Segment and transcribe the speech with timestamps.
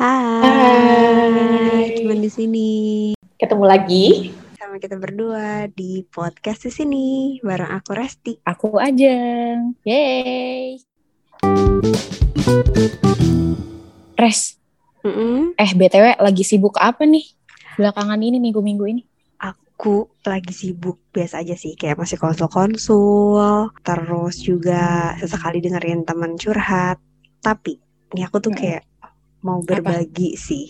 [0.00, 2.70] Hai, teman di sini.
[3.36, 7.06] Ketemu lagi sama kita berdua di podcast di sini
[7.44, 8.40] bareng aku Resti.
[8.40, 9.76] Aku Ajeng.
[9.84, 10.80] Yeay.
[14.16, 14.56] Res.
[15.04, 15.36] Mm -mm.
[15.60, 17.28] Eh, BTW lagi sibuk apa nih
[17.76, 19.04] belakangan ini minggu-minggu ini?
[19.36, 26.96] Aku lagi sibuk biasa aja sih, kayak masih konsul-konsul, terus juga sesekali dengerin teman curhat.
[27.44, 27.76] Tapi
[28.16, 28.88] ini aku tuh kayak
[29.44, 30.40] mau berbagi Apa?
[30.40, 30.66] sih.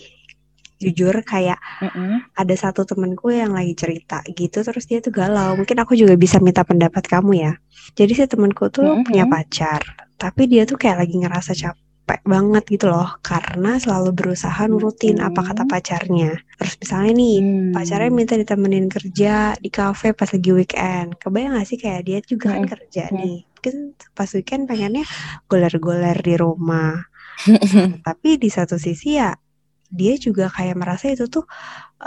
[0.81, 2.13] Jujur kayak mm -mm.
[2.33, 5.53] ada satu temenku yang lagi cerita gitu terus dia tuh galau.
[5.53, 7.53] Mungkin aku juga bisa minta pendapat kamu ya.
[7.93, 9.05] Jadi si temenku tuh mm -hmm.
[9.05, 9.81] punya pacar,
[10.17, 15.27] tapi dia tuh kayak lagi ngerasa capek banget gitu loh karena selalu berusaha nurutin hmm.
[15.31, 16.37] apa kata pacarnya.
[16.59, 17.71] Terus misalnya nih hmm.
[17.73, 21.17] pacarnya minta ditemenin kerja di kafe pas lagi weekend.
[21.17, 23.15] Kebayang gak sih kayak dia juga kan kerja hmm.
[23.17, 23.37] nih.
[23.47, 23.75] Mungkin
[24.17, 25.05] pas weekend pengennya
[25.49, 27.01] goler-goler di rumah
[28.07, 29.35] tapi di satu sisi ya
[29.91, 31.43] dia juga kayak merasa itu tuh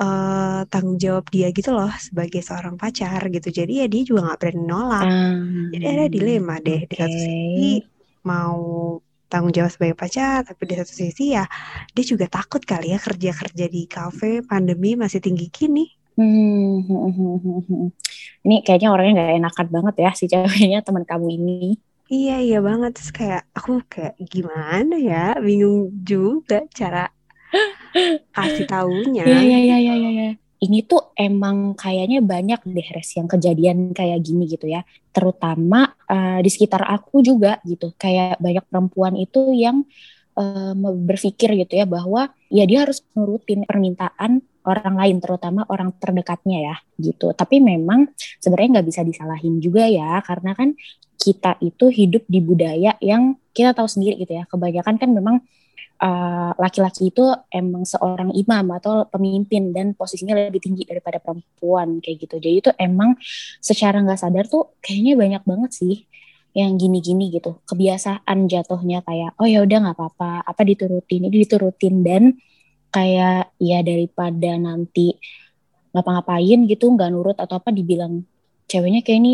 [0.00, 3.52] uh, tanggung jawab dia gitu loh sebagai seorang pacar gitu.
[3.52, 5.04] Jadi ya dia juga nggak berani nolak.
[5.04, 6.88] Um, jadi ada dilema deh.
[6.88, 6.88] Okay.
[6.88, 7.70] di satu sisi
[8.24, 8.56] mau
[9.28, 11.44] tanggung jawab sebagai pacar tapi di satu sisi ya
[11.92, 15.84] dia juga takut kali ya kerja kerja di kafe pandemi masih tinggi gini.
[16.14, 17.10] Hmm, hmm,
[17.66, 17.88] hmm,
[18.46, 21.74] ini kayaknya orangnya nggak enakan banget ya si ceweknya teman kamu ini
[22.14, 27.10] Iya iya banget terus kayak aku kayak gimana ya bingung juga cara
[28.36, 29.22] kasih taunya.
[29.26, 30.10] Iya iya iya iya iya.
[30.14, 30.30] Ya.
[30.64, 34.86] Ini tuh emang kayaknya banyak deh res yang kejadian kayak gini gitu ya.
[35.10, 37.90] Terutama uh, di sekitar aku juga gitu.
[37.98, 39.82] Kayak banyak perempuan itu yang
[40.38, 46.72] uh, berpikir gitu ya bahwa ya dia harus nurutin permintaan orang lain terutama orang terdekatnya
[46.72, 48.08] ya gitu tapi memang
[48.40, 50.72] sebenarnya nggak bisa disalahin juga ya karena kan
[51.16, 54.44] kita itu hidup di budaya yang kita tahu sendiri gitu ya.
[54.50, 55.36] Kebanyakan kan memang
[56.02, 62.26] uh, laki-laki itu emang seorang imam atau pemimpin dan posisinya lebih tinggi daripada perempuan kayak
[62.26, 62.36] gitu.
[62.42, 63.14] Jadi itu emang
[63.62, 65.94] secara nggak sadar tuh kayaknya banyak banget sih
[66.54, 67.58] yang gini-gini gitu.
[67.66, 72.22] Kebiasaan jatuhnya kayak oh ya udah nggak apa-apa, apa diturutin, ini diturutin dan
[72.94, 75.18] kayak ya daripada nanti
[75.90, 78.22] ngapa-ngapain gitu nggak nurut atau apa dibilang
[78.70, 79.32] ceweknya kayak ini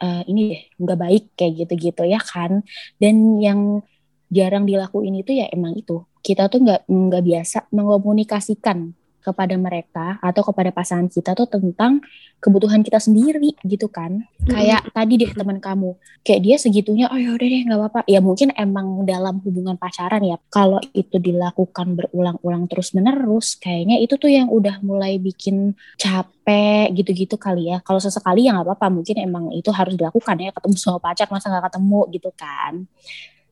[0.00, 2.64] uh, ini deh nggak baik kayak gitu-gitu ya kan.
[2.96, 3.84] Dan yang
[4.32, 6.02] jarang dilakuin itu ya emang itu.
[6.20, 12.00] Kita tuh nggak nggak biasa mengkomunikasikan kepada mereka atau kepada pasangan kita tuh tentang
[12.40, 14.24] kebutuhan kita sendiri gitu kan.
[14.40, 14.56] Hmm.
[14.56, 15.92] kayak tadi deh teman kamu
[16.24, 18.00] kayak dia segitunya oh ya udah deh nggak apa-apa.
[18.08, 24.16] Ya mungkin emang dalam hubungan pacaran ya kalau itu dilakukan berulang-ulang terus menerus kayaknya itu
[24.16, 27.84] tuh yang udah mulai bikin capek gitu-gitu kali ya.
[27.84, 31.52] Kalau sesekali ya nggak apa-apa mungkin emang itu harus dilakukan ya ketemu sama pacar masa
[31.52, 32.88] nggak ketemu gitu kan.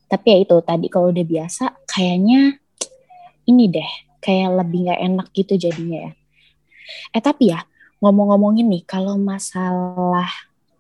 [0.08, 2.56] Tapi ya itu tadi kalau udah biasa kayaknya
[3.48, 6.12] ini deh kayak lebih nggak enak gitu jadinya ya.
[7.14, 7.62] Eh tapi ya
[7.98, 10.30] ngomong-ngomongin nih kalau masalah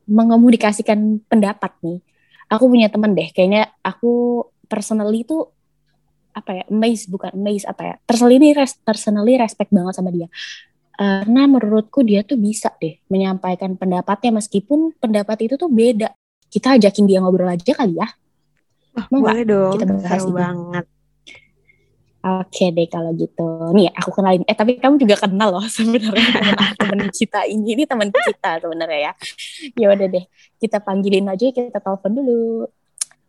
[0.08, 2.00] mengomunikasikan pendapat nih,
[2.48, 3.28] aku punya temen deh.
[3.30, 5.52] Kayaknya aku personally tuh
[6.32, 10.30] apa ya, amazed bukan amazed apa ya, personally res, personally respect banget sama dia.
[10.98, 16.10] Karena menurutku dia tuh bisa deh menyampaikan pendapatnya meskipun pendapat itu tuh beda.
[16.48, 18.08] Kita ajakin dia ngobrol aja kali ya.
[18.98, 19.50] Oh, Mau boleh gak?
[19.52, 20.84] dong, kita bahas seru banget.
[22.18, 23.70] Oke deh kalau gitu.
[23.70, 24.42] Nih aku kenalin.
[24.50, 27.78] Eh tapi kamu juga kenal loh sebenarnya teman kita ini.
[27.78, 29.12] Ini teman kita sebenarnya ya.
[29.78, 30.24] Ya udah deh.
[30.58, 31.46] Kita panggilin aja.
[31.54, 32.66] Kita telepon dulu.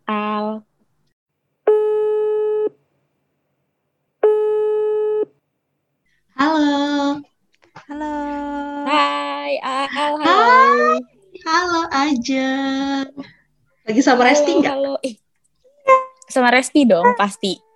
[0.10, 0.66] Al.
[6.34, 7.22] Halo.
[7.86, 8.14] Halo.
[8.90, 9.86] Hai Al.
[9.94, 10.24] Halo.
[10.26, 10.98] Hai.
[11.46, 12.50] Halo aja.
[13.86, 14.74] Lagi sama Resti nggak?
[14.74, 14.98] Halo.
[15.06, 15.14] Eh,
[16.26, 17.69] sama Resti dong pasti.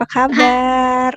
[0.00, 1.12] Apa kabar?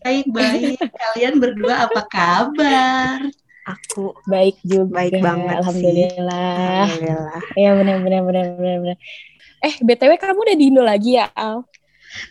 [0.00, 0.80] Baik-baik.
[0.80, 3.20] Kalian berdua apa kabar?
[3.68, 5.04] Aku baik juga.
[5.04, 6.88] Baik banget Alhamdulillah.
[6.88, 7.04] Sih.
[7.04, 7.40] Alhamdulillah.
[7.52, 8.98] Ya benar benar benar benar benar.
[9.60, 11.68] Eh, BTW kamu udah di Indo lagi ya, Al?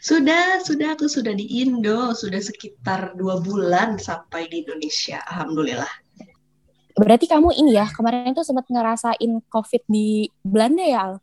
[0.01, 5.21] Sudah, sudah aku sudah di Indo, sudah sekitar dua bulan sampai di Indonesia.
[5.29, 5.93] Alhamdulillah.
[6.97, 11.13] Berarti kamu ini ya, kemarin itu sempat ngerasain COVID di Belanda ya, Al?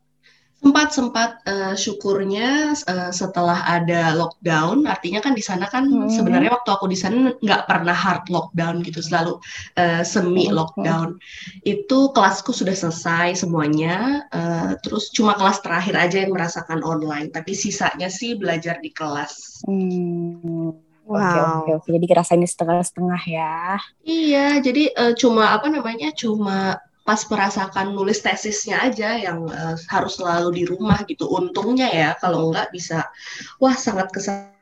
[0.58, 6.10] Sempat sempat uh, syukurnya uh, setelah ada lockdown, artinya kan di sana kan hmm.
[6.10, 9.38] sebenarnya waktu aku di sana nggak pernah hard lockdown gitu, selalu
[9.78, 11.14] uh, semi lockdown.
[11.14, 11.62] Hmm.
[11.62, 17.54] Itu kelasku sudah selesai semuanya, uh, terus cuma kelas terakhir aja yang merasakan online, tapi
[17.54, 19.62] sisanya sih belajar di kelas.
[19.62, 20.74] Hmm.
[21.08, 21.24] Wow.
[21.24, 21.88] Oke, oke, oke.
[21.96, 23.80] Jadi kerasainnya setengah-setengah ya.
[24.04, 26.12] Iya, jadi uh, cuma apa namanya?
[26.12, 26.76] Cuma
[27.08, 31.24] pas merasakan nulis tesisnya aja yang uh, harus selalu di rumah gitu.
[31.24, 33.08] Untungnya ya kalau enggak bisa
[33.56, 34.52] wah sangat kesan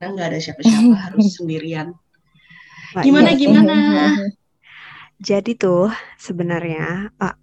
[0.00, 1.92] nggak ada siapa-siapa harus sendirian.
[2.96, 3.40] Gimana iya.
[3.44, 3.76] gimana?
[5.28, 7.36] Jadi tuh sebenarnya uh,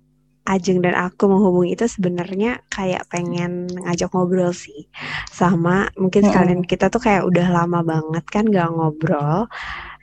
[0.43, 4.91] Ajeng dan aku menghubungi itu sebenarnya kayak pengen ngajak ngobrol sih
[5.31, 9.47] sama mungkin sekalian kita tuh kayak udah lama banget kan gak ngobrol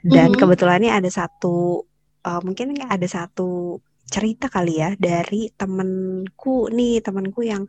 [0.01, 0.39] dan hmm.
[0.41, 1.85] kebetulan ini ada satu
[2.25, 3.77] uh, mungkin ada satu
[4.11, 7.63] cerita kali ya dari temenku nih temenku yang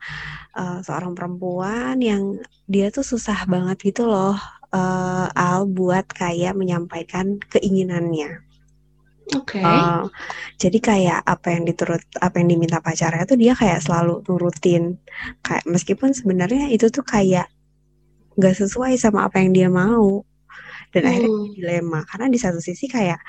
[0.59, 4.35] uh, seorang perempuan yang dia tuh susah banget gitu loh
[4.75, 8.53] uh, Al buat kayak menyampaikan keinginannya
[9.31, 9.63] Oke.
[9.63, 9.65] Okay.
[9.65, 10.11] Uh,
[10.59, 14.99] jadi kayak apa yang diturut apa yang diminta pacarnya tuh dia kayak selalu nurutin.
[15.47, 17.47] Kayak meskipun sebenarnya itu tuh kayak
[18.35, 20.27] nggak sesuai sama apa yang dia mau.
[20.93, 21.09] Dan hmm.
[21.09, 23.23] akhirnya dilema karena di satu sisi kayak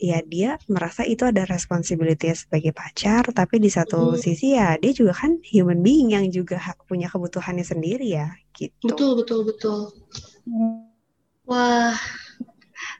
[0.00, 4.18] ya dia merasa itu ada responsibility sebagai pacar, tapi di satu hmm.
[4.18, 6.56] sisi ya dia juga kan human being yang juga
[6.88, 8.88] punya kebutuhannya sendiri ya, gitu.
[8.88, 9.78] Betul betul betul.
[11.44, 11.94] Wah,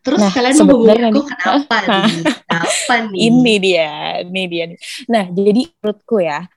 [0.00, 2.12] Terus nah, kalian menghubungi aku kenapa nih?
[2.50, 3.20] Kenapa nih?
[3.28, 3.90] Ini dia,
[4.24, 4.64] ini dia.
[5.08, 6.48] Nah, jadi menurutku ya,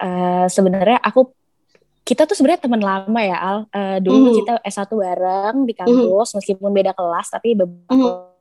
[0.00, 1.32] uh, sebenarnya aku
[2.06, 3.58] kita tuh sebenarnya teman lama ya Al.
[3.68, 4.36] Uh, dulu mm.
[4.40, 6.34] kita S1 bareng di kampus, mm.
[6.40, 8.35] meskipun beda kelas, tapi beberapa mm.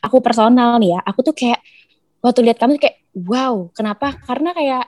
[0.00, 1.60] Aku personal nih ya, aku tuh kayak
[2.24, 4.16] waktu lihat kamu kayak wow, kenapa?
[4.24, 4.84] Karena kayak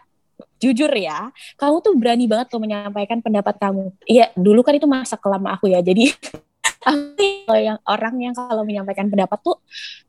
[0.57, 1.31] jujur ya,
[1.61, 3.93] kamu tuh berani banget tuh menyampaikan pendapat kamu.
[4.09, 6.13] Iya, dulu kan itu masa kelama aku ya, jadi
[6.87, 9.59] aku yang orang yang kalau menyampaikan pendapat tuh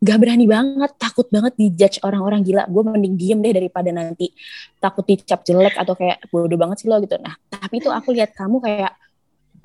[0.01, 4.29] gak berani banget takut banget dijudge orang-orang gila gue mending diem deh daripada nanti
[4.77, 8.33] takut dicap jelek atau kayak bodoh banget sih lo gitu nah tapi tuh aku lihat
[8.33, 8.93] kamu kayak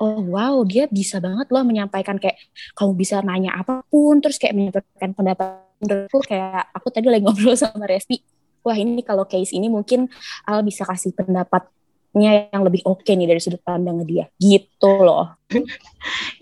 [0.01, 2.39] oh wow dia bisa banget loh menyampaikan kayak
[2.77, 7.57] kamu bisa nanya apa pun terus kayak menyampaikan pendapat menurutku kayak aku tadi lagi ngobrol
[7.59, 8.23] sama Resti
[8.63, 10.07] wah ini kalau case ini mungkin
[10.47, 11.67] Al bisa kasih pendapat
[12.13, 15.37] yang lebih oke okay nih dari sudut pandang dia gitu loh.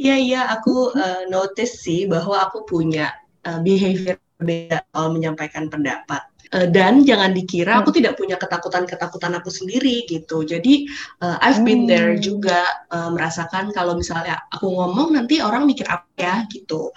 [0.00, 3.12] Iya iya aku uh, notice sih bahwa aku punya
[3.44, 6.24] uh, behavior beda soal menyampaikan pendapat.
[6.50, 7.98] Uh, dan jangan dikira aku hmm.
[8.02, 10.42] tidak punya ketakutan-ketakutan aku sendiri gitu.
[10.42, 10.90] Jadi
[11.22, 11.90] uh, I've been hmm.
[11.90, 16.90] there juga uh, merasakan kalau misalnya aku ngomong nanti orang mikir apa ya gitu.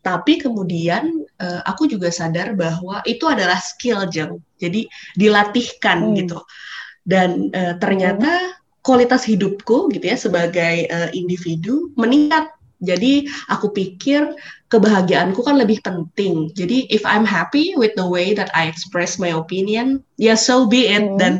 [0.00, 1.04] Tapi kemudian
[1.36, 4.40] uh, aku juga sadar bahwa itu adalah skill jeng.
[4.56, 4.88] Jadi
[5.20, 6.14] dilatihkan hmm.
[6.24, 6.40] gitu
[7.02, 12.50] dan uh, ternyata kualitas hidupku gitu ya sebagai uh, individu meningkat
[12.82, 14.34] jadi aku pikir
[14.66, 16.50] kebahagiaanku kan lebih penting.
[16.56, 20.66] Jadi if I'm happy with the way that I express my opinion, ya yeah, so
[20.66, 21.06] be it.
[21.06, 21.16] Hmm.
[21.20, 21.34] Dan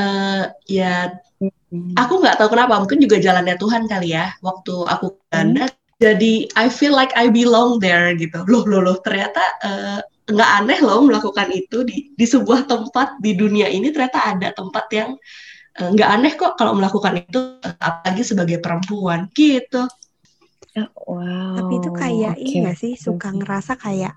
[0.00, 1.94] uh, ya hmm.
[1.94, 4.34] aku nggak tahu kenapa, mungkin juga jalannya Tuhan kali ya.
[4.42, 5.78] Waktu aku Uganda, hmm.
[6.02, 8.42] jadi I feel like I belong there gitu.
[8.50, 13.36] Loh loh loh, ternyata uh, nggak aneh loh melakukan itu di di sebuah tempat di
[13.36, 15.12] dunia ini ternyata ada tempat yang
[15.76, 19.84] eh, nggak uh, aneh kok kalau melakukan itu apalagi sebagai perempuan gitu.
[20.74, 21.54] Wow.
[21.54, 22.42] Tapi itu kayak okay.
[22.42, 24.14] ini gak sih suka ngerasa kayak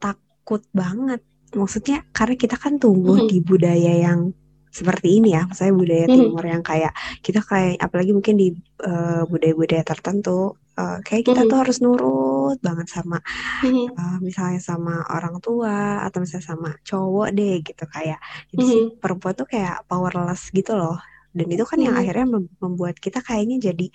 [0.00, 1.20] takut banget.
[1.52, 3.30] Maksudnya karena kita kan tumbuh mm -hmm.
[3.30, 4.32] di budaya yang
[4.70, 6.22] seperti ini ya, misalnya budaya mm -hmm.
[6.30, 8.48] timur yang kayak kita kayak apalagi mungkin di
[8.86, 13.18] uh, budaya-budaya tertentu uh, kayak kita tuh harus nurut banget sama
[13.66, 18.18] uh, misalnya sama orang tua atau misalnya sama cowok deh gitu kayak
[18.54, 20.98] jadi si perempuan tuh kayak powerless gitu loh
[21.30, 22.26] dan itu kan yang akhirnya
[22.58, 23.86] membuat kita kayaknya jadi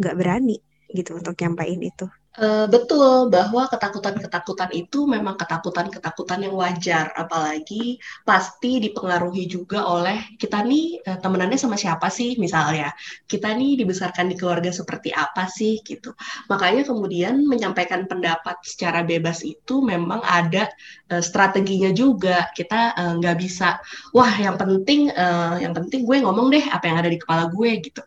[0.00, 0.58] nggak berani
[0.96, 2.06] gitu untuk nyampain itu
[2.38, 10.62] Uh, betul bahwa ketakutan-ketakutan itu memang ketakutan-ketakutan yang wajar, apalagi pasti dipengaruhi juga oleh kita
[10.62, 12.94] nih uh, temenannya sama siapa sih misalnya,
[13.26, 16.14] kita nih dibesarkan di keluarga seperti apa sih gitu.
[16.46, 20.70] Makanya kemudian menyampaikan pendapat secara bebas itu memang ada
[21.10, 22.46] uh, strateginya juga.
[22.54, 23.82] Kita nggak uh, bisa,
[24.14, 27.70] wah yang penting, uh, yang penting gue ngomong deh apa yang ada di kepala gue
[27.82, 28.06] gitu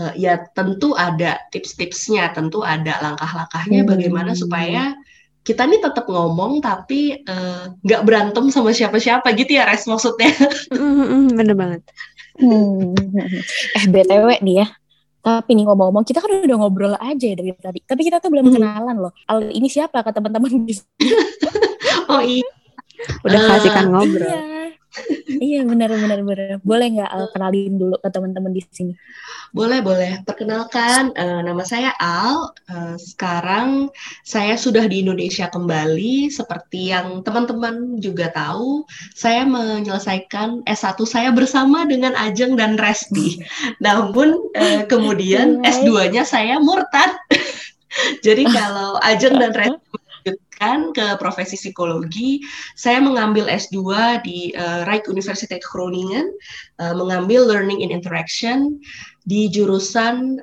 [0.00, 3.90] uh, ya tentu ada tips-tipsnya, tentu ada langkah-langkahnya hmm.
[3.90, 4.94] bagaimana supaya
[5.44, 10.32] kita nih tetap ngomong tapi eh, nggak uh, berantem sama siapa-siapa gitu ya res maksudnya.
[11.36, 11.84] Bener banget.
[12.40, 12.96] Hmm.
[13.76, 14.66] Eh btw nih ya,
[15.20, 18.48] tapi nih ngomong-ngomong kita kan udah ngobrol aja ya dari tadi, tapi kita tuh belum
[18.48, 18.54] hmm.
[18.56, 19.12] kenalan loh.
[19.28, 20.64] Al ini siapa ke teman-teman?
[22.12, 22.48] oh iya.
[23.20, 24.24] Udah uh, kasihkan ngobrol.
[24.24, 24.53] Iya
[25.40, 26.48] iya benar benar benar.
[26.62, 28.92] Boleh nggak uh, kenalin dulu ke teman-teman di sini?
[29.50, 30.22] Boleh boleh.
[30.22, 32.54] Perkenalkan uh, nama saya Al.
[32.70, 33.90] Uh, sekarang
[34.22, 36.30] saya sudah di Indonesia kembali.
[36.30, 43.42] Seperti yang teman-teman juga tahu, saya menyelesaikan S1 saya bersama dengan Ajeng dan Resti.
[43.84, 47.14] Namun uh, kemudian S2-nya saya murtad.
[48.26, 50.03] Jadi kalau Ajeng dan Resti
[50.54, 52.40] melanjutkan ke profesi psikologi,
[52.78, 53.78] saya mengambil S2
[54.22, 56.26] di uh, Rijksuniversiteit University Groningen,
[56.78, 58.78] uh, mengambil Learning in Interaction
[59.26, 60.38] di jurusan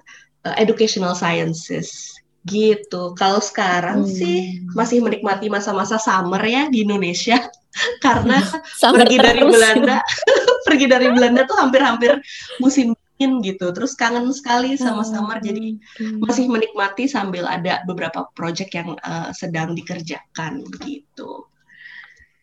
[0.46, 2.12] uh, educational sciences
[2.50, 3.14] gitu.
[3.16, 4.12] Kalau sekarang hmm.
[4.12, 4.38] sih
[4.74, 7.38] masih menikmati masa-masa summer ya di Indonesia
[8.06, 8.42] karena
[8.82, 9.28] pergi terus.
[9.28, 9.98] dari Belanda,
[10.68, 12.18] pergi dari Belanda tuh hampir-hampir
[12.58, 13.70] musim dingin gitu.
[13.70, 15.12] Terus kangen sekali sama hmm.
[15.14, 15.78] summer jadi
[16.18, 21.46] masih menikmati sambil ada beberapa project yang uh, sedang dikerjakan gitu.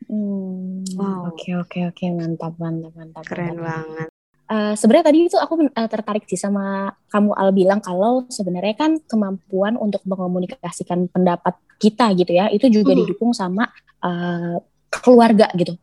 [0.07, 1.35] Hmm, wow.
[1.35, 3.23] Oke oke oke mantap mantap mantap.
[3.27, 3.67] Keren mantap.
[3.67, 4.09] banget.
[4.49, 8.97] Uh, sebenarnya tadi itu aku uh, tertarik sih sama kamu Al bilang kalau sebenarnya kan
[9.05, 13.01] kemampuan untuk mengomunikasikan pendapat kita gitu ya itu juga hmm.
[13.05, 13.69] didukung sama
[14.01, 14.57] uh,
[14.89, 15.77] keluarga gitu.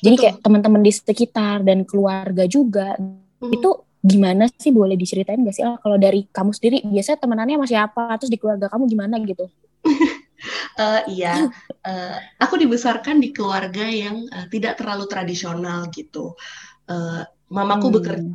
[0.00, 0.24] Jadi Betul.
[0.24, 3.56] kayak teman-teman di sekitar dan keluarga juga hmm.
[3.56, 7.76] itu gimana sih boleh diceritain gak sih Al kalau dari kamu sendiri biasanya temenannya masih
[7.76, 9.44] apa terus di keluarga kamu gimana gitu?
[10.80, 11.52] uh, iya,
[11.84, 16.32] uh, aku dibesarkan di keluarga yang uh, tidak terlalu tradisional gitu.
[16.88, 17.96] Uh, mamaku hmm.
[18.00, 18.32] bekerja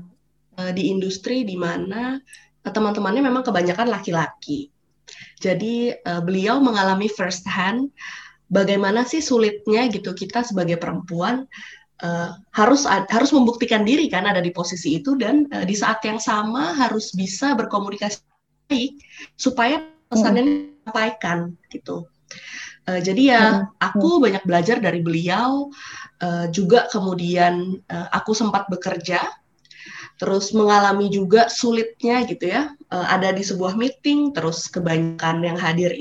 [0.61, 2.21] uh, di industri di mana
[2.61, 4.69] uh, teman-temannya memang kebanyakan laki-laki.
[5.41, 7.89] Jadi uh, beliau mengalami first hand
[8.49, 11.49] bagaimana sih sulitnya gitu kita sebagai perempuan
[12.03, 16.19] uh, harus harus membuktikan diri kan ada di posisi itu dan uh, di saat yang
[16.19, 18.19] sama harus bisa berkomunikasi
[18.67, 18.97] baik
[19.37, 20.51] supaya pesannya hmm.
[20.81, 21.37] disampaikan
[21.69, 22.09] gitu.
[22.85, 23.81] Uh, jadi ya hmm.
[23.81, 25.69] aku banyak belajar dari beliau
[26.21, 29.21] uh, juga kemudian uh, aku sempat bekerja
[30.15, 35.91] terus mengalami juga sulitnya gitu ya uh, ada di sebuah meeting terus kebanyakan yang hadir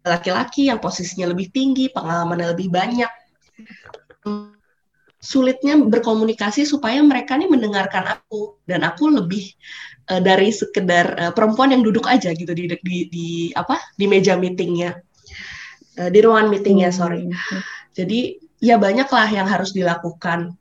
[0.00, 3.10] laki-laki yang posisinya lebih tinggi pengalamannya lebih banyak
[5.20, 8.56] sulitnya berkomunikasi supaya mereka nih mendengarkan aku.
[8.64, 9.52] Dan aku lebih
[10.08, 14.40] uh, dari sekedar uh, perempuan yang duduk aja gitu di di, di apa di meja
[14.40, 14.96] meetingnya.
[16.00, 16.96] Uh, di ruangan meetingnya hmm.
[16.96, 17.28] sorry.
[17.92, 20.56] jadi ya banyaklah yang harus dilakukan.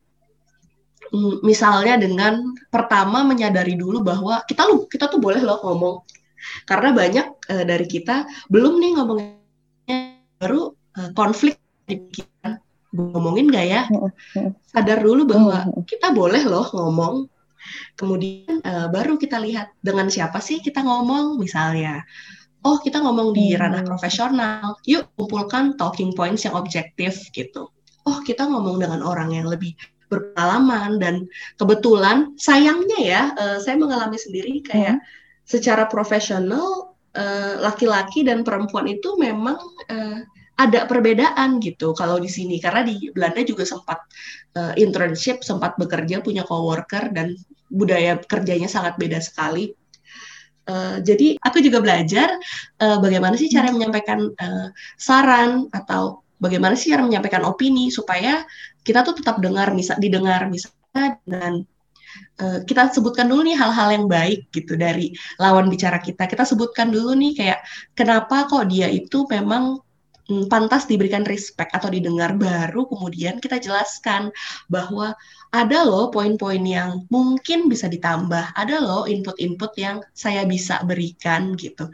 [1.09, 6.03] Hmm, misalnya dengan pertama menyadari dulu bahwa kita lu kita tuh boleh loh ngomong.
[6.67, 9.35] Karena banyak uh, dari kita belum nih ngomongnya.
[10.39, 13.81] Baru uh, konflik di pikiran ngomongin gak ya?
[14.69, 17.29] Sadar dulu bahwa kita boleh loh ngomong.
[17.99, 22.01] Kemudian uh, baru kita lihat dengan siapa sih kita ngomong misalnya.
[22.59, 27.71] Oh kita ngomong di ranah profesional, yuk kumpulkan talking points yang objektif gitu.
[28.03, 29.75] Oh kita ngomong dengan orang yang lebih
[30.09, 31.15] berpengalaman dan
[31.55, 35.05] kebetulan sayangnya ya uh, saya mengalami sendiri kayak hmm.
[35.45, 39.57] secara profesional eh, laki-laki uh, dan perempuan itu memang
[39.89, 40.19] uh,
[40.59, 44.03] ada perbedaan gitu kalau di sini karena di Belanda juga sempat
[44.59, 47.39] uh, internship, sempat bekerja punya coworker dan
[47.71, 49.71] budaya kerjanya sangat beda sekali.
[50.67, 52.29] Uh, jadi aku juga belajar
[52.83, 54.67] uh, bagaimana sih cara menyampaikan uh,
[54.99, 58.43] saran atau bagaimana sih cara menyampaikan opini supaya
[58.83, 61.63] kita tuh tetap dengar, misal didengar misalnya dengan
[62.43, 66.27] uh, kita sebutkan dulu nih hal-hal yang baik gitu dari lawan bicara kita.
[66.27, 67.59] Kita sebutkan dulu nih kayak
[67.95, 69.88] kenapa kok dia itu memang Hmm,
[70.49, 74.29] pantas diberikan respect atau didengar baru kemudian kita jelaskan
[74.69, 75.17] bahwa
[75.49, 81.89] ada loh poin-poin yang mungkin bisa ditambah, ada loh input-input yang saya bisa berikan gitu.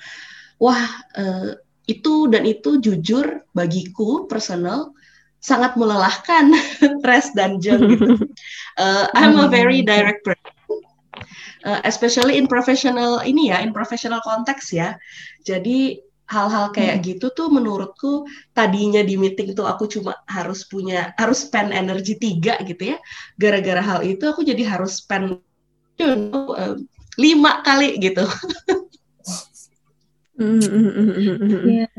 [0.60, 0.84] Wah,
[1.15, 1.56] eh,
[1.88, 4.92] itu dan itu jujur bagiku personal
[5.39, 6.51] sangat melelahkan
[7.08, 8.18] rest dan jam gitu.
[8.75, 10.51] Uh, I'm a very direct person.
[11.65, 14.98] Uh, especially in professional ini ya, in professional context ya.
[15.46, 17.05] Jadi hal-hal kayak hmm.
[17.05, 18.25] gitu tuh menurutku
[18.58, 22.98] tadinya di meeting tuh aku cuma harus punya harus spend energi tiga gitu ya
[23.38, 25.38] gara-gara hal itu aku jadi harus spend
[26.01, 26.74] you know, uh,
[27.22, 28.25] lima kali gitu
[30.41, 31.89] yeah.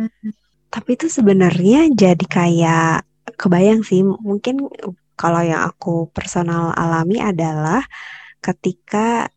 [0.74, 3.06] tapi itu sebenarnya jadi kayak
[3.38, 4.66] kebayang sih mungkin
[5.16, 7.80] kalau yang aku personal alami adalah
[8.44, 9.32] ketika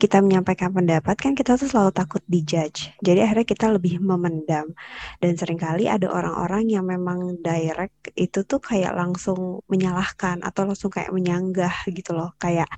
[0.00, 2.96] kita menyampaikan pendapat kan kita tuh selalu takut dijudge.
[3.04, 4.72] Jadi akhirnya kita lebih memendam.
[5.20, 10.88] Dan sering kali ada orang-orang yang memang direct itu tuh kayak langsung menyalahkan atau langsung
[10.88, 12.32] kayak menyanggah gitu loh.
[12.40, 12.72] Kayak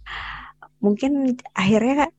[0.83, 2.11] mungkin akhirnya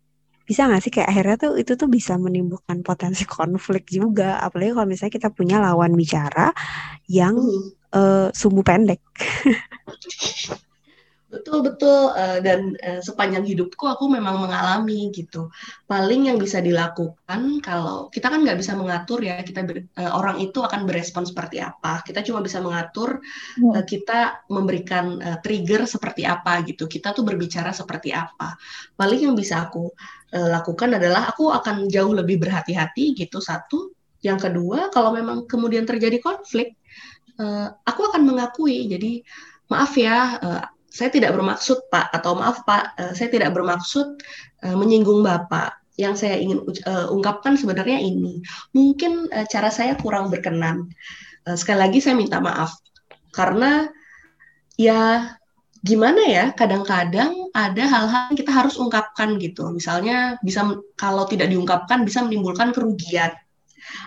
[0.44, 4.40] bisa nggak sih kayak akhirnya tuh itu tuh bisa menimbulkan potensi konflik juga.
[4.40, 6.56] Apalagi kalau misalnya kita punya lawan bicara
[7.12, 7.36] yang
[7.92, 9.04] uh, sumbu pendek.
[11.34, 15.50] Betul betul uh, dan uh, sepanjang hidupku aku memang mengalami gitu.
[15.90, 20.38] Paling yang bisa dilakukan kalau kita kan nggak bisa mengatur ya kita ber, uh, orang
[20.46, 22.06] itu akan berespon seperti apa.
[22.06, 23.18] Kita cuma bisa mengatur
[23.66, 26.86] uh, kita memberikan uh, trigger seperti apa gitu.
[26.86, 28.54] Kita tuh berbicara seperti apa.
[28.94, 29.90] Paling yang bisa aku
[30.38, 33.90] uh, lakukan adalah aku akan jauh lebih berhati-hati gitu satu.
[34.22, 36.78] Yang kedua kalau memang kemudian terjadi konflik,
[37.42, 38.86] uh, aku akan mengakui.
[38.86, 39.26] Jadi
[39.74, 40.38] maaf ya.
[40.38, 44.22] Uh, saya tidak bermaksud Pak atau maaf Pak, uh, saya tidak bermaksud
[44.62, 45.82] uh, menyinggung Bapak.
[45.94, 48.42] yang saya ingin uh, ungkapkan sebenarnya ini.
[48.74, 50.90] Mungkin cara saya kurang berkenan.
[51.54, 52.74] Sekali lagi saya minta maaf
[53.30, 53.94] karena
[54.74, 55.34] ya
[55.84, 59.70] gimana ya kadang-kadang ada hal-hal yang kita harus ungkapkan gitu.
[59.70, 60.66] Misalnya bisa
[60.98, 63.36] kalau tidak diungkapkan bisa menimbulkan kerugian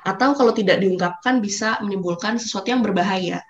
[0.02, 3.44] atau kalau tidak diungkapkan bisa menimbulkan sesuatu yang berbahaya.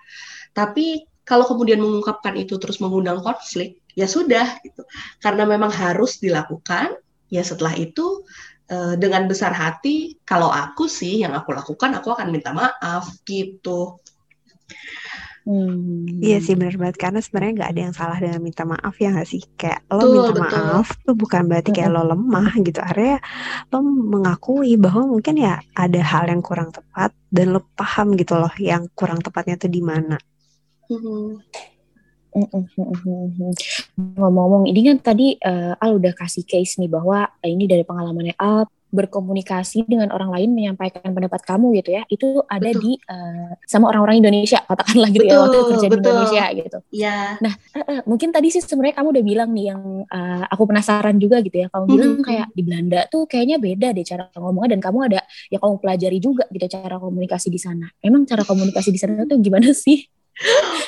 [0.51, 4.87] Tapi kalau kemudian mengungkapkan itu terus mengundang konflik, ya sudah gitu.
[5.19, 6.95] Karena memang harus dilakukan,
[7.27, 8.23] ya setelah itu
[8.71, 13.99] eh, dengan besar hati kalau aku sih yang aku lakukan aku akan minta maaf gitu.
[15.47, 16.19] Hmm.
[16.19, 19.29] Iya sih benar banget karena sebenarnya nggak ada yang salah dengan minta maaf ya nggak
[19.31, 20.43] sih kayak lo betul, minta betul.
[20.43, 23.15] maaf tuh bukan berarti kayak lo lemah gitu area
[23.71, 23.79] lo
[24.11, 28.91] mengakui bahwa mungkin ya ada hal yang kurang tepat dan lo paham gitu loh yang
[28.91, 30.19] kurang tepatnya tuh di mana.
[30.87, 31.43] Hmm.
[33.97, 38.37] Ngomong-ngomong, ini kan tadi uh, Al udah kasih case nih bahwa uh, ini dari pengalamannya
[38.37, 42.79] Al berkomunikasi dengan orang lain menyampaikan pendapat kamu gitu ya itu ada betul.
[42.79, 46.77] di uh, sama orang-orang Indonesia katakanlah gitu betul, ya waktu kerja di Indonesia gitu.
[46.95, 47.17] Iya.
[47.43, 51.19] Nah uh, uh, mungkin tadi sih sebenarnya kamu udah bilang nih yang uh, aku penasaran
[51.19, 52.27] juga gitu ya kamu bilang mm -hmm.
[52.31, 55.19] kayak di Belanda tuh kayaknya beda deh cara ngomongnya dan kamu ada
[55.51, 57.91] ya kamu pelajari juga gitu cara komunikasi di sana.
[57.99, 60.07] Emang cara komunikasi di sana tuh gimana sih?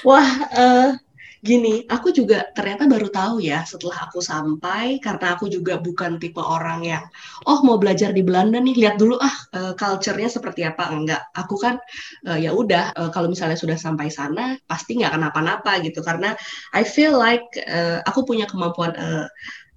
[0.07, 0.29] Wah.
[0.55, 0.91] Uh
[1.39, 6.43] Gini, aku juga ternyata baru tahu ya setelah aku sampai karena aku juga bukan tipe
[6.43, 7.07] orang yang
[7.47, 11.31] oh mau belajar di Belanda nih lihat dulu ah uh, culture-nya seperti apa enggak.
[11.31, 11.79] Aku kan
[12.27, 16.35] uh, ya udah uh, kalau misalnya sudah sampai sana pasti nggak kenapa-napa gitu karena
[16.75, 19.23] I feel like uh, aku punya kemampuan uh,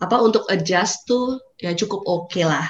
[0.03, 2.67] apa untuk adjust tuh ya cukup oke okay lah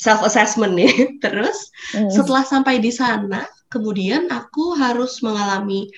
[0.00, 1.12] self assessment nih.
[1.24, 2.08] Terus mm.
[2.08, 5.92] setelah sampai di sana kemudian aku harus mengalami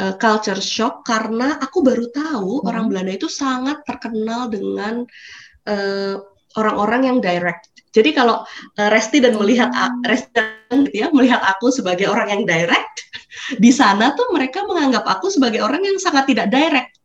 [0.00, 2.68] uh, culture shock karena aku baru tahu hmm.
[2.68, 5.04] orang Belanda itu sangat terkenal dengan
[5.68, 6.16] eh,
[6.56, 7.70] orang-orang yang direct.
[7.92, 8.40] Jadi kalau
[8.80, 10.00] uh, Resti dan melihat hmm.
[10.08, 12.96] Resti dan gitu ya melihat aku sebagai orang yang direct,
[13.64, 16.96] di sana tuh mereka menganggap aku sebagai orang yang sangat tidak direct.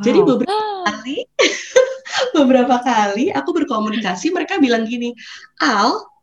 [0.00, 0.04] Wow.
[0.04, 1.16] Jadi beberapa kali
[2.36, 5.16] beberapa kali aku berkomunikasi mereka bilang gini,
[5.64, 6.13] "Al,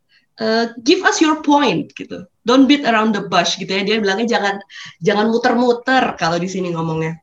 [0.41, 2.25] uh, give us your point gitu.
[2.41, 3.85] Don't beat around the bush gitu ya.
[3.85, 4.55] Dia bilangnya jangan
[4.99, 7.21] jangan muter-muter kalau di sini ngomongnya.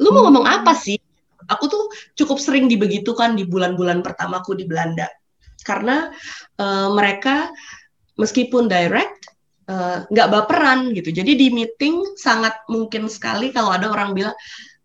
[0.00, 0.80] Lu mau ngomong apa hmm.
[0.80, 0.98] sih?
[1.44, 5.04] Aku tuh cukup sering dibegitukan di bulan-bulan pertamaku di Belanda.
[5.60, 6.08] Karena
[6.56, 7.52] uh, mereka
[8.16, 9.28] meskipun direct
[9.66, 11.12] eh, nggak uh, baperan gitu.
[11.12, 14.32] Jadi di meeting sangat mungkin sekali kalau ada orang bilang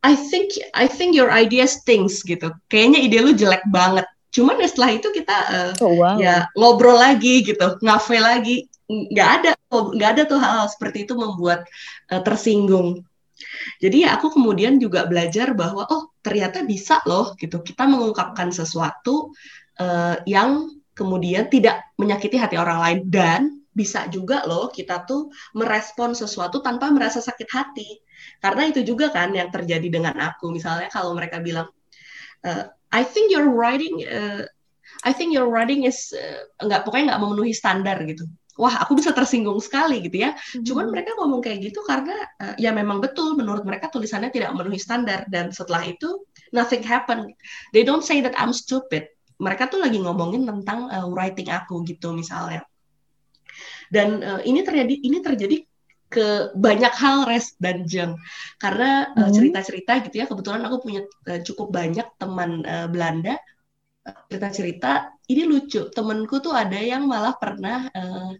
[0.03, 2.51] I think I think your idea stinks gitu.
[2.67, 6.15] Kayaknya ide lu jelek banget cuman ya setelah itu kita uh, oh, wow.
[6.21, 8.69] ya ngobrol lagi gitu ngafe lagi.
[8.89, 11.65] Nggak ada nggak ada tuh hal-hal seperti itu membuat
[12.09, 13.05] uh, tersinggung.
[13.79, 19.31] Jadi ya aku kemudian juga belajar bahwa oh ternyata bisa loh gitu kita mengungkapkan sesuatu
[19.79, 22.99] uh, yang kemudian tidak menyakiti hati orang lain.
[23.07, 27.89] Dan bisa juga loh kita tuh merespon sesuatu tanpa merasa sakit hati.
[28.43, 30.51] Karena itu juga kan yang terjadi dengan aku.
[30.51, 31.71] Misalnya kalau mereka bilang
[32.43, 34.45] uh, I think your writing uh,
[35.05, 38.25] I think your writing is uh, nggak pokoknya nggak memenuhi standar gitu
[38.59, 40.35] wah aku bisa tersinggung sekali gitu ya.
[40.35, 40.67] Hmm.
[40.67, 42.11] Cuman mereka ngomong kayak gitu karena
[42.43, 47.31] uh, ya memang betul menurut mereka tulisannya tidak memenuhi standar dan setelah itu nothing happen.
[47.71, 49.07] They don't say that I'm stupid.
[49.39, 52.67] Mereka tuh lagi ngomongin tentang uh, writing aku gitu misalnya.
[53.87, 55.63] Dan uh, ini terjadi ini terjadi
[56.09, 58.17] ke banyak hal res dan jeng
[58.57, 63.37] karena cerita-cerita gitu ya kebetulan aku punya uh, cukup banyak teman uh, Belanda.
[64.09, 68.33] Cerita-cerita ini lucu temenku tuh ada yang malah pernah uh,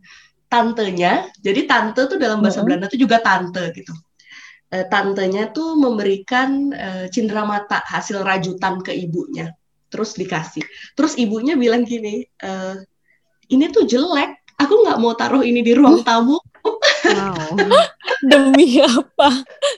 [0.49, 1.29] tantenya.
[1.37, 2.65] Jadi tante tuh dalam bahasa mm -hmm.
[2.65, 3.93] Belanda tuh juga tante gitu.
[4.73, 9.53] Uh, tantenya tuh memberikan uh, cindera mata hasil rajutan ke ibunya.
[9.93, 10.65] Terus dikasih.
[10.97, 12.81] Terus ibunya bilang gini uh,
[13.53, 14.41] ini tuh jelek.
[14.59, 16.41] Aku nggak mau taruh ini di ruang tamu
[17.09, 17.55] wow.
[18.31, 19.29] demi apa?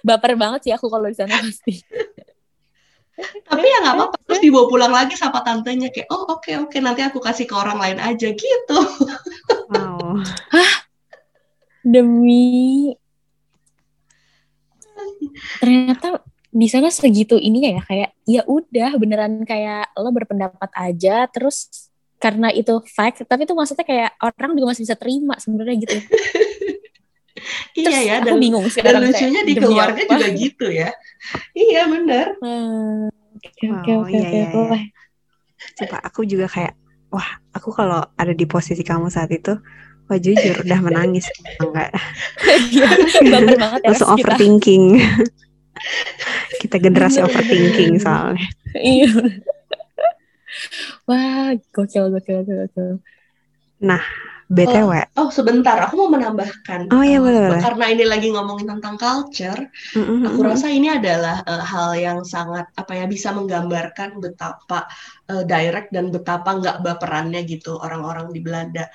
[0.03, 1.79] Baper banget sih aku kalau di sana pasti.
[3.21, 6.73] Tapi ya nggak apa-apa terus dibawa pulang lagi sama tantenya kayak oh oke okay, oke
[6.73, 8.79] okay, nanti aku kasih ke orang lain aja gitu.
[9.69, 10.25] Wow.
[10.51, 10.91] Hah?
[11.81, 12.93] demi
[15.57, 21.89] ternyata di sana segitu ininya ya kayak ya udah beneran kayak lo berpendapat aja terus
[22.21, 25.97] karena itu fact tapi itu maksudnya kayak orang juga masih bisa terima sebenarnya gitu
[27.77, 30.11] iya ya dan, bingung dan lucunya di keluarga apa?
[30.15, 30.89] juga gitu ya.
[31.53, 34.79] Iya benar hmm, oke oke iya, iya, oke iya.
[35.77, 36.73] coba aku juga kayak
[37.13, 39.53] wah aku kalau ada di posisi kamu saat itu
[40.11, 41.23] wah jujur udah menangis
[41.63, 41.95] enggak?
[42.43, 42.89] Iya,
[43.31, 44.99] banget ya langsung overthinking.
[46.59, 48.43] Kita generasi overthinking soalnya.
[48.75, 49.07] Iya.
[51.07, 52.99] Wah, gokil, gokil, gokil.
[53.79, 54.03] Nah,
[54.51, 54.91] BTW.
[55.15, 56.91] Oh, oh sebentar, aku mau menambahkan.
[56.91, 57.55] Oh iya boleh.
[57.55, 60.27] Uh, karena ini lagi ngomongin tentang culture, mm-hmm.
[60.27, 64.91] aku rasa ini adalah uh, hal yang sangat apa ya bisa menggambarkan betapa
[65.31, 68.91] uh, direct dan betapa nggak baperannya gitu orang-orang di Belanda.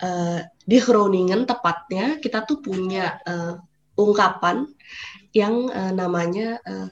[0.00, 3.58] Uh, di Groningen tepatnya kita tuh punya uh,
[3.98, 4.64] ungkapan
[5.34, 6.88] yang uh, namanya uh,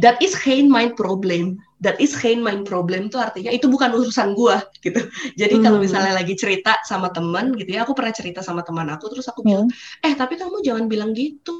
[0.00, 4.32] that is geen mind problem that is geen mind problem tuh artinya itu bukan urusan
[4.32, 5.04] gua gitu.
[5.36, 5.84] Jadi kalau hmm.
[5.84, 9.44] misalnya lagi cerita sama teman gitu ya aku pernah cerita sama teman aku terus aku
[9.44, 10.06] bilang hmm.
[10.08, 11.52] eh tapi kamu jangan bilang gitu.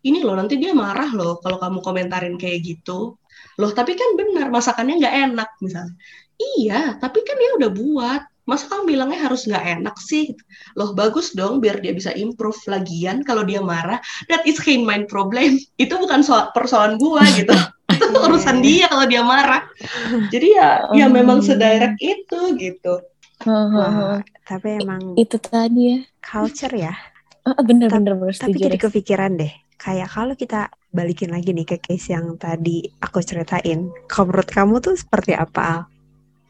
[0.00, 3.20] Ini loh nanti dia marah loh kalau kamu komentarin kayak gitu.
[3.60, 5.94] Loh tapi kan benar masakannya nggak enak misalnya.
[6.40, 10.34] Iya tapi kan dia udah buat masa kamu bilangnya harus nggak enak sih?
[10.74, 14.02] Loh bagus dong biar dia bisa improve lagian kalau dia marah.
[14.26, 15.62] That is his mind problem.
[15.82, 17.54] Itu bukan soal persoalan gua gitu.
[17.94, 18.18] Itu iya.
[18.26, 19.62] urusan dia kalau dia marah.
[20.34, 20.98] Jadi ya um.
[20.98, 21.46] ya memang hmm.
[21.46, 22.94] sedirect itu gitu.
[23.46, 25.98] Wah, tapi emang itu tadi ya.
[26.20, 26.92] culture ya.
[27.64, 29.50] Bener bener, bener tapi jadi kepikiran deh.
[29.80, 34.76] Kayak kalau kita balikin lagi nih ke case yang tadi aku ceritain, kalau menurut kamu
[34.84, 35.88] tuh seperti apa?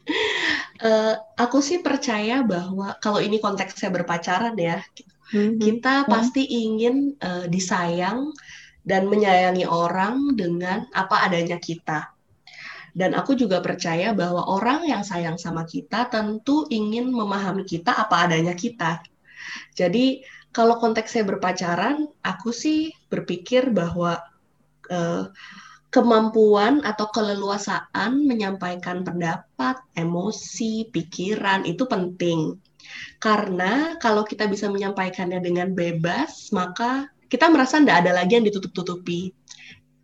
[0.81, 4.81] Uh, aku sih percaya bahwa kalau ini konteksnya berpacaran ya,
[5.29, 5.61] mm-hmm.
[5.61, 6.09] kita mm-hmm.
[6.09, 8.33] pasti ingin uh, disayang
[8.81, 12.09] dan menyayangi orang dengan apa adanya kita.
[12.91, 18.27] Dan aku juga percaya bahwa orang yang sayang sama kita tentu ingin memahami kita apa
[18.27, 18.99] adanya kita.
[19.77, 24.19] Jadi kalau konteksnya berpacaran, aku sih berpikir bahwa
[24.91, 25.31] uh,
[25.91, 32.55] kemampuan atau keleluasaan menyampaikan pendapat, emosi, pikiran itu penting.
[33.19, 39.35] Karena kalau kita bisa menyampaikannya dengan bebas, maka kita merasa tidak ada lagi yang ditutup-tutupi.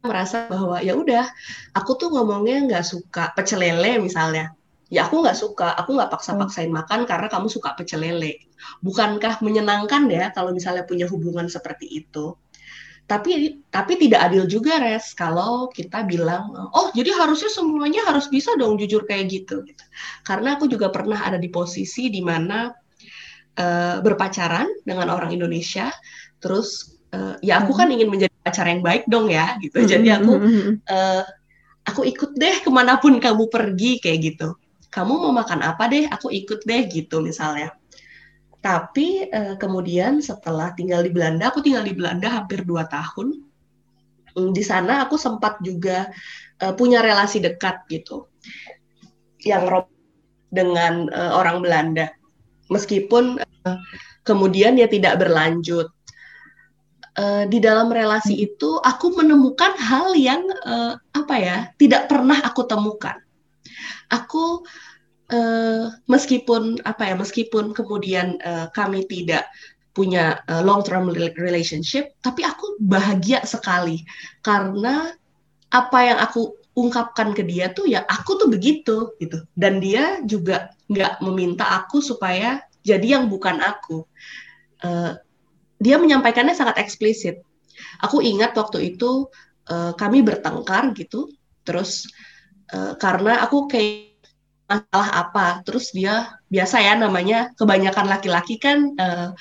[0.03, 1.25] Merasa bahwa ya udah,
[1.73, 4.51] aku tuh ngomongnya nggak suka pecel lele misalnya.
[4.87, 8.47] Ya aku nggak suka, aku nggak paksa-paksain makan karena kamu suka pecel lele.
[8.79, 12.39] Bukankah menyenangkan ya kalau misalnya punya hubungan seperti itu?
[13.07, 18.51] Tapi tapi tidak adil juga res kalau kita bilang oh jadi harusnya semuanya harus bisa
[18.59, 19.83] dong jujur kayak gitu, gitu.
[20.27, 22.67] karena aku juga pernah ada di posisi di mana
[23.55, 25.87] uh, berpacaran dengan orang Indonesia
[26.43, 29.83] terus uh, ya aku kan ingin menjadi pacar yang baik dong ya gitu.
[29.83, 30.33] Jadi aku
[30.87, 31.23] uh,
[31.87, 34.55] aku ikut deh ke mana pun kamu pergi kayak gitu.
[34.87, 36.07] Kamu mau makan apa deh?
[36.11, 37.75] Aku ikut deh gitu misalnya
[38.67, 43.39] tapi uh, kemudian setelah tinggal di Belanda, aku tinggal di Belanda hampir dua tahun.
[44.35, 46.11] Hmm, di sana aku sempat juga
[46.59, 48.27] uh, punya relasi dekat gitu,
[49.47, 49.87] yang
[50.51, 52.11] dengan uh, orang Belanda,
[52.67, 53.79] meskipun uh,
[54.27, 55.87] kemudian ya tidak berlanjut.
[57.15, 62.67] Uh, di dalam relasi itu aku menemukan hal yang uh, apa ya tidak pernah aku
[62.67, 63.15] temukan.
[64.11, 64.86] Aku uh,
[66.07, 69.51] meskipun apa ya meskipun kemudian uh, kami tidak
[69.91, 74.07] punya uh, long term relationship tapi aku bahagia sekali.
[74.45, 75.11] Karena
[75.67, 79.43] apa yang aku ungkapkan ke dia tuh ya aku tuh begitu gitu.
[79.57, 84.07] Dan dia juga nggak meminta aku supaya jadi yang bukan aku.
[84.79, 85.17] Uh,
[85.77, 87.43] dia menyampaikannya sangat eksplisit.
[88.01, 89.29] Aku ingat waktu itu
[89.69, 91.29] uh, kami bertengkar gitu
[91.67, 92.07] terus
[92.71, 94.06] uh, karena aku kayak
[94.67, 95.47] masalah apa.
[95.63, 99.31] Terus dia biasa ya namanya kebanyakan laki-laki kan uh,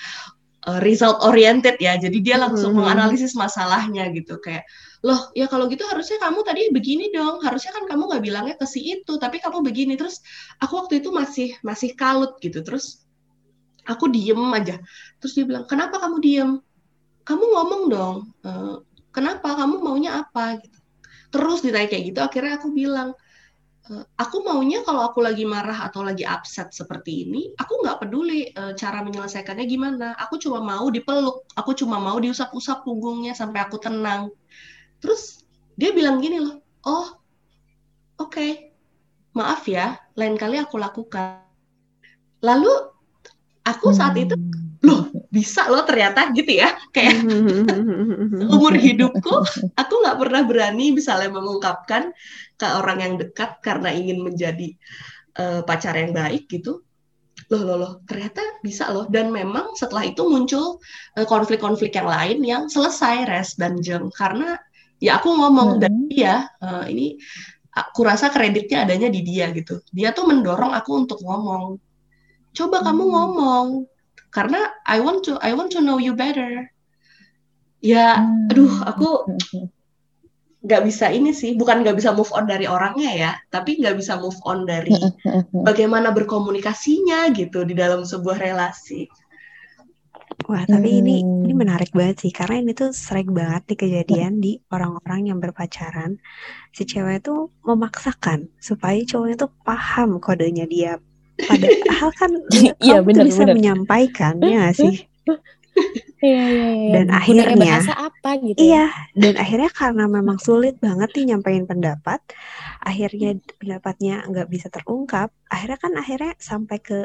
[0.71, 1.99] uh, result oriented ya.
[1.99, 2.81] Jadi dia langsung hmm.
[2.81, 4.39] menganalisis masalahnya gitu.
[4.39, 4.65] Kayak
[5.05, 7.43] loh ya kalau gitu harusnya kamu tadi begini dong.
[7.43, 9.99] Harusnya kan kamu nggak bilangnya ke si itu tapi kamu begini.
[9.99, 10.23] Terus
[10.63, 12.63] aku waktu itu masih masih kalut gitu.
[12.63, 13.03] Terus
[13.83, 14.79] aku diem aja.
[15.19, 16.51] Terus dia bilang kenapa kamu diem?
[17.27, 18.79] Kamu ngomong dong uh,
[19.11, 19.59] kenapa?
[19.59, 20.63] Kamu maunya apa?
[20.63, 20.79] Gitu.
[21.35, 23.26] Terus ditanya kayak gitu akhirnya aku bilang Eh,
[24.19, 28.75] aku maunya kalau aku lagi marah atau lagi upset seperti ini, aku nggak peduli uh,
[28.75, 30.15] cara menyelesaikannya gimana.
[30.19, 34.35] Aku cuma mau dipeluk, aku cuma mau diusap-usap punggungnya sampai aku tenang.
[34.99, 35.47] Terus
[35.79, 37.07] dia bilang gini loh, oh
[38.19, 38.75] oke, okay.
[39.37, 41.45] maaf ya, lain kali aku lakukan.
[42.43, 42.73] Lalu
[43.67, 44.35] aku saat itu
[44.87, 46.71] loh bisa loh ternyata gitu ya.
[46.95, 47.27] Kayak
[48.55, 49.35] umur hidupku
[49.75, 52.15] aku nggak pernah berani misalnya mengungkapkan
[52.55, 54.73] ke orang yang dekat karena ingin menjadi
[55.37, 56.87] uh, pacar yang baik gitu.
[57.53, 59.11] Loh loh loh ternyata bisa loh.
[59.11, 60.79] Dan memang setelah itu muncul
[61.27, 64.09] konflik konflik-konflik yang lain yang selesai res dan jeng.
[64.15, 64.57] Karena
[65.03, 65.81] ya aku ngomong hmm.
[65.83, 67.21] dan dia uh, ini
[67.77, 69.85] aku rasa kreditnya adanya di dia gitu.
[69.93, 71.77] Dia tuh mendorong aku untuk ngomong.
[72.57, 72.87] Coba hmm.
[72.89, 73.67] kamu ngomong
[74.31, 76.69] karena I want to I want to know you better
[77.81, 78.51] ya hmm.
[78.53, 79.09] aduh aku
[80.67, 84.19] nggak bisa ini sih, bukan nggak bisa move on dari orangnya ya, tapi nggak bisa
[84.19, 84.91] move on dari
[85.67, 89.07] bagaimana berkomunikasinya gitu di dalam sebuah relasi.
[90.51, 91.01] Wah, tapi hmm.
[91.01, 95.39] ini ini menarik banget sih karena ini tuh sering banget nih kejadian di orang-orang yang
[95.39, 96.19] berpacaran.
[96.75, 100.99] Si cewek tuh memaksakan supaya cowoknya tuh paham kodenya dia.
[101.37, 102.31] Padahal kan
[102.85, 103.57] iya, bener, tuh bisa bener.
[103.61, 105.05] menyampaikan ya sih.
[106.25, 106.93] Iya, iya, iya.
[106.97, 108.57] Dan akhirnya bahasa apa gitu.
[108.57, 108.65] Ya?
[108.65, 112.25] Iya, dan akhirnya karena memang sulit banget nih nyampein pendapat,
[112.81, 116.99] akhirnya pendapatnya nggak bisa terungkap, akhirnya kan akhirnya sampai ke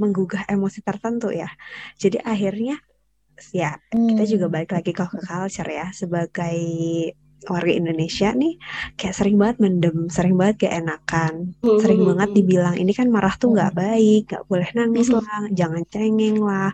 [0.00, 1.52] menggugah emosi tertentu ya.
[2.00, 2.80] Jadi akhirnya
[3.50, 4.14] ya hmm.
[4.14, 6.58] kita juga balik lagi ke culture ya sebagai
[7.52, 8.56] warga Indonesia nih
[8.96, 11.80] kayak sering banget mendem, sering banget gak enakan, hmm.
[11.82, 15.20] sering banget dibilang ini kan marah tuh nggak baik, nggak boleh nangis hmm.
[15.20, 16.70] lah, jangan cengeng lah.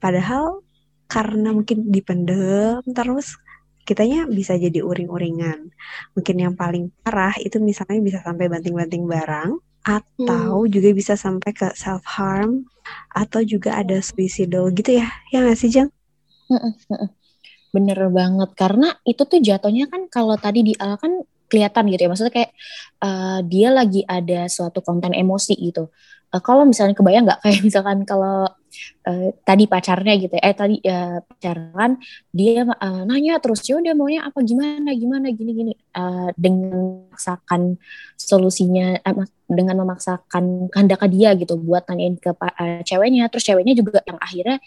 [0.00, 0.64] Padahal
[1.06, 3.38] karena mungkin dipendem terus
[3.86, 5.70] kitanya bisa jadi uring-uringan.
[6.18, 10.70] Mungkin yang paling parah itu misalnya bisa sampai banting-banting barang atau hmm.
[10.74, 12.66] juga bisa sampai ke self harm
[13.14, 15.06] atau juga ada suicidal gitu ya.
[15.30, 15.94] Ya nggak sih, Jang?
[17.76, 18.50] Bener banget.
[18.56, 21.20] Karena itu tuh jatuhnya kan kalau tadi di uh, kan
[21.52, 22.10] kelihatan gitu ya.
[22.10, 22.50] Maksudnya kayak
[23.04, 25.92] uh, dia lagi ada suatu konten emosi gitu.
[26.32, 27.40] Uh, kalau misalnya kebayang nggak?
[27.44, 28.48] Kayak misalkan kalau
[29.06, 32.00] uh, tadi pacarnya gitu ya, eh tadi uh, pacaran
[32.32, 34.40] dia uh, nanya terus ya udah maunya apa?
[34.40, 34.90] Gimana?
[34.96, 35.26] Gimana?
[35.36, 35.72] Gini gini.
[35.92, 36.72] Uh, dengan
[37.12, 37.76] memaksakan
[38.16, 43.28] solusinya uh, dengan memaksakan kehendak dia gitu buat tanyain ke uh, ceweknya.
[43.28, 44.58] Terus ceweknya juga yang akhirnya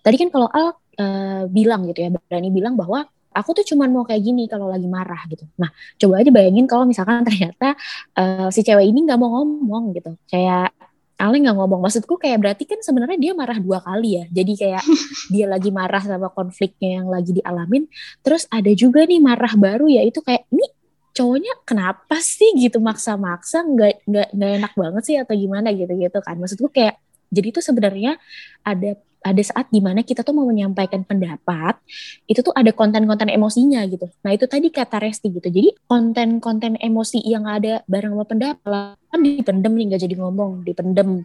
[0.00, 4.06] tadi kan kalau Al uh, bilang gitu ya berani bilang bahwa aku tuh cuman mau
[4.06, 5.44] kayak gini kalau lagi marah gitu.
[5.58, 7.74] Nah, coba aja bayangin kalau misalkan ternyata
[8.16, 10.14] uh, si cewek ini nggak mau ngomong gitu.
[10.30, 10.72] Kayak
[11.14, 11.78] Ale nggak ngomong.
[11.82, 14.24] Maksudku kayak berarti kan sebenarnya dia marah dua kali ya.
[14.30, 14.82] Jadi kayak
[15.34, 17.86] dia lagi marah sama konfliknya yang lagi dialamin.
[18.22, 20.66] Terus ada juga nih marah baru ya itu kayak ini
[21.14, 26.18] cowoknya kenapa sih gitu maksa-maksa nggak nggak nggak enak banget sih atau gimana gitu gitu
[26.18, 26.98] kan maksudku kayak
[27.30, 28.18] jadi itu sebenarnya
[28.66, 31.80] ada ada saat di mana kita tuh mau menyampaikan pendapat
[32.28, 37.24] itu tuh ada konten-konten emosinya gitu nah itu tadi kata Resti gitu jadi konten-konten emosi
[37.24, 41.24] yang ada bareng sama pendapat kan dipendem nih nggak jadi ngomong dipendem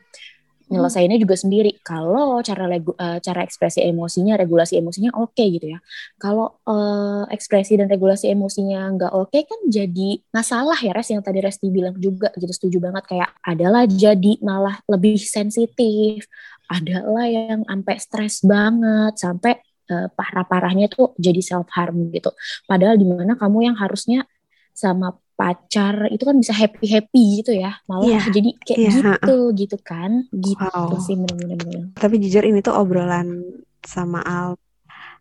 [0.70, 1.82] nyelesainnya juga sendiri.
[1.82, 5.80] Kalau cara legu, uh, cara ekspresi emosinya, regulasi emosinya oke okay, gitu ya.
[6.22, 11.26] Kalau uh, ekspresi dan regulasi emosinya nggak oke okay, kan jadi masalah ya Res yang
[11.26, 16.30] tadi Resti bilang juga gitu setuju banget kayak adalah jadi malah lebih sensitif,
[16.70, 19.58] adalah yang sampai stres banget sampai
[19.90, 22.30] uh, parah-parahnya tuh jadi self harm gitu.
[22.70, 24.30] Padahal di mana kamu yang harusnya
[24.72, 29.36] sama pacar itu kan bisa happy happy gitu ya malah yeah, jadi kayak yeah, gitu
[29.40, 29.48] uh.
[29.56, 31.00] gitu kan gitu wow.
[31.00, 33.40] sih bener-bener tapi jujur ini tuh obrolan
[33.80, 34.60] sama Al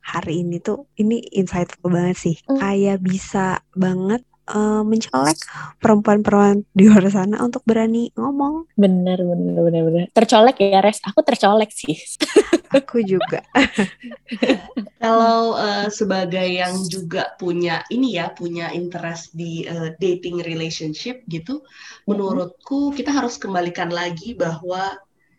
[0.03, 2.59] hari ini tuh ini insightful banget sih mm.
[2.59, 5.39] kayak bisa banget uh, mencolek
[5.79, 8.73] perempuan-perempuan di luar sana untuk berani ngomong.
[8.75, 10.05] Bener, bener, bener, bener.
[10.17, 11.01] Tercolek ya, Res.
[11.05, 11.97] Aku tercolek sih.
[12.79, 13.45] Aku juga.
[15.05, 21.61] Kalau uh, sebagai yang juga punya ini ya, punya interest di uh, dating relationship gitu,
[21.61, 22.05] mm-hmm.
[22.09, 24.97] menurutku kita harus kembalikan lagi bahwa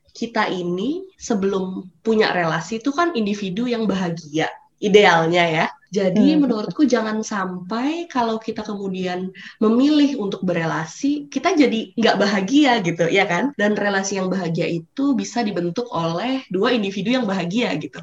[0.10, 5.68] kita ini sebelum punya relasi itu kan individu yang bahagia idealnya ya.
[5.90, 6.46] Jadi hmm.
[6.46, 13.26] menurutku jangan sampai kalau kita kemudian memilih untuk berelasi, kita jadi nggak bahagia gitu, ya
[13.26, 13.58] kan?
[13.58, 17.98] Dan relasi yang bahagia itu bisa dibentuk oleh dua individu yang bahagia gitu.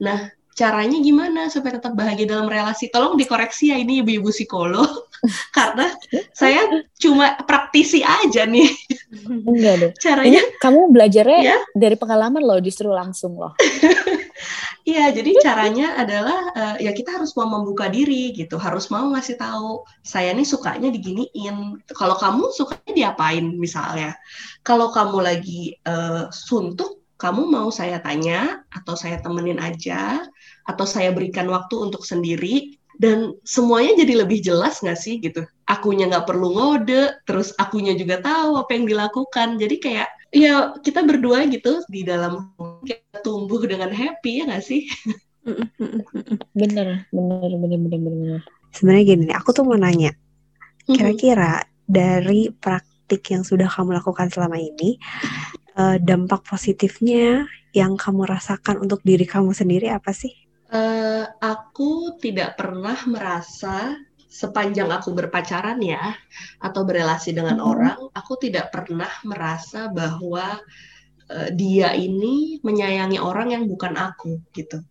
[0.00, 2.88] Nah, caranya gimana supaya tetap bahagia dalam relasi?
[2.88, 4.88] Tolong dikoreksi ya ini ibu-ibu psikolog,
[5.56, 5.92] karena
[6.32, 6.64] saya
[6.96, 8.72] cuma praktisi aja nih.
[9.28, 9.90] Enggak deh.
[10.00, 11.58] Caranya ini kamu belajarnya ya?
[11.76, 13.52] dari pengalaman loh, justru langsung loh.
[14.86, 19.34] Iya, jadi caranya adalah uh, ya kita harus mau membuka diri gitu, harus mau ngasih
[19.34, 21.82] tahu saya nih sukanya diginiin.
[21.90, 24.14] Kalau kamu sukanya diapain misalnya?
[24.62, 30.22] Kalau kamu lagi uh, suntuk, kamu mau saya tanya atau saya temenin aja
[30.70, 36.08] atau saya berikan waktu untuk sendiri dan semuanya jadi lebih jelas nggak sih gitu akunya
[36.08, 41.44] nggak perlu ngode terus akunya juga tahu apa yang dilakukan jadi kayak ya kita berdua
[41.48, 42.52] gitu di dalam
[43.22, 44.88] tumbuh dengan happy ya nggak sih
[46.58, 48.40] bener bener bener bener bener
[48.74, 50.12] sebenarnya gini aku tuh mau nanya
[50.86, 54.98] kira-kira dari praktik yang sudah kamu lakukan selama ini
[55.78, 60.32] uh, dampak positifnya yang kamu rasakan untuk diri kamu sendiri apa sih?
[60.66, 63.94] Uh, aku tidak pernah merasa
[64.26, 66.12] sepanjang aku berpacaran ya
[66.58, 67.68] atau berelasi dengan hmm.
[67.70, 70.95] orang, aku tidak pernah merasa bahwa uh,
[71.54, 74.82] dia ini menyayangi orang yang bukan aku gitu.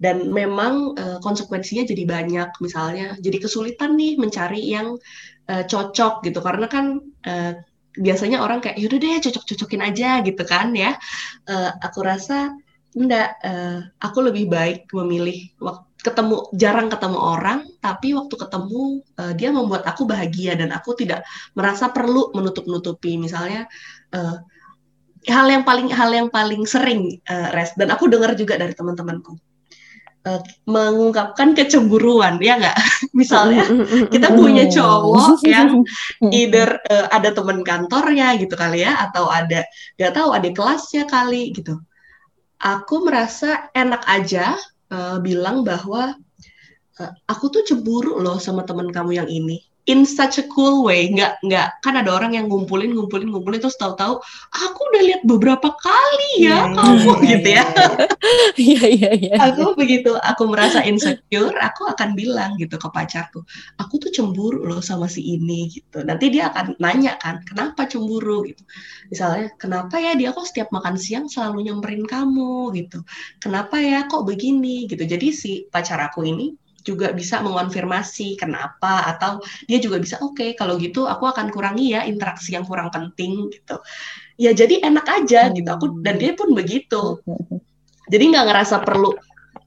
[0.00, 4.96] dan memang uh, konsekuensinya jadi banyak misalnya jadi kesulitan nih mencari yang
[5.50, 6.40] uh, cocok gitu.
[6.40, 7.52] Karena kan uh,
[7.98, 10.96] biasanya orang kayak yaudah deh cocok-cocokin aja gitu kan ya.
[11.44, 12.54] Uh, aku rasa
[12.96, 15.52] enggak uh, aku lebih baik memilih
[16.00, 21.28] ketemu jarang ketemu orang tapi waktu ketemu uh, dia membuat aku bahagia dan aku tidak
[21.52, 23.20] merasa perlu menutup-nutupi.
[23.20, 23.68] Misalnya
[24.16, 24.40] uh,
[25.28, 27.76] hal yang paling hal yang paling sering uh, res.
[27.76, 29.36] Dan aku dengar juga dari teman-temanku.
[30.20, 30.36] Uh,
[30.68, 32.76] mengungkapkan kecemburuan ya nggak?
[33.18, 33.64] Misalnya
[34.12, 35.80] kita punya cowok yang
[36.28, 39.64] either uh, ada teman kantornya gitu kali ya atau ada
[39.96, 41.80] nggak tahu ada kelasnya kali gitu.
[42.60, 44.60] Aku merasa enak aja
[44.92, 46.12] uh, bilang bahwa
[47.00, 51.10] uh, aku tuh cemburu loh sama teman kamu yang ini in such a cool way.
[51.10, 51.68] Nggak nggak.
[51.82, 54.22] Kan ada orang yang ngumpulin ngumpulin ngumpulin terus tahu-tahu
[54.54, 57.64] aku udah lihat beberapa kali ya yeah, kamu yeah, gitu ya.
[58.70, 59.34] iya iya iya.
[59.50, 63.42] Aku begitu aku merasa insecure aku akan bilang gitu ke pacarku
[63.80, 66.04] aku tuh cemburu loh sama si ini gitu.
[66.04, 68.46] Nanti dia akan nanya kan kenapa cemburu?
[68.46, 68.62] gitu.
[69.10, 72.70] Misalnya kenapa ya dia kok setiap makan siang selalu nyamperin kamu?
[72.76, 73.02] gitu.
[73.42, 74.86] Kenapa ya kok begini?
[74.86, 75.02] gitu.
[75.02, 80.50] Jadi si pacar aku ini juga bisa mengonfirmasi kenapa atau dia juga bisa oke okay,
[80.56, 83.78] kalau gitu aku akan kurangi ya interaksi yang kurang penting gitu.
[84.40, 85.54] Ya jadi enak aja hmm.
[85.60, 85.68] gitu.
[85.70, 87.20] Aku dan dia pun begitu.
[88.10, 89.14] Jadi nggak ngerasa perlu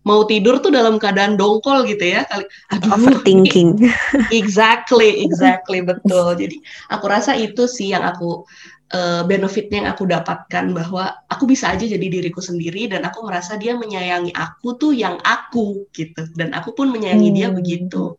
[0.04, 2.44] mau tidur tuh dalam keadaan dongkol gitu ya kali.
[2.76, 2.92] Aduh.
[2.92, 3.80] Overthinking.
[4.36, 6.36] Exactly exactly betul.
[6.36, 6.60] Jadi
[6.92, 8.44] aku rasa itu sih yang aku
[8.94, 13.58] uh, benefitnya yang aku dapatkan bahwa aku bisa aja jadi diriku sendiri dan aku merasa
[13.58, 17.38] dia menyayangi aku tuh yang aku gitu dan aku pun menyayangi hmm.
[17.38, 18.16] dia begitu.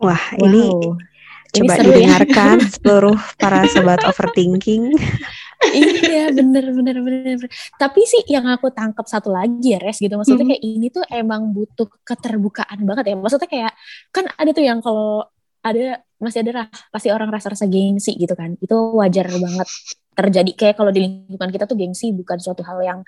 [0.00, 0.48] Wah, wow.
[0.48, 0.64] ini
[1.54, 1.84] coba ini ya.
[1.86, 2.68] didengarkan ya.
[2.74, 4.90] seluruh para sobat overthinking.
[5.72, 7.48] iya bener bener bener
[7.80, 10.50] tapi sih yang aku tangkap satu lagi ya res gitu maksudnya hmm.
[10.52, 13.72] kayak ini tuh emang butuh keterbukaan banget ya maksudnya kayak
[14.12, 15.24] kan ada tuh yang kalau
[15.64, 18.56] ada masih ada pasti orang rasa-rasa gengsi gitu kan.
[18.58, 19.68] Itu wajar banget.
[20.14, 22.98] Terjadi kayak kalau di lingkungan kita tuh gengsi bukan suatu hal yang